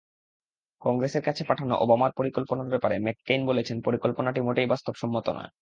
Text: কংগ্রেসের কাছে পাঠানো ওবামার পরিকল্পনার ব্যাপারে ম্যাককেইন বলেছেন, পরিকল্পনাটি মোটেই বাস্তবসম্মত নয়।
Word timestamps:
কংগ্রেসের 0.81 1.23
কাছে 1.23 1.43
পাঠানো 1.43 1.73
ওবামার 1.75 2.11
পরিকল্পনার 2.17 2.67
ব্যাপারে 2.67 2.95
ম্যাককেইন 2.99 3.41
বলেছেন, 3.47 3.77
পরিকল্পনাটি 3.81 4.39
মোটেই 4.41 4.67
বাস্তবসম্মত 4.67 5.25
নয়। 5.29 5.49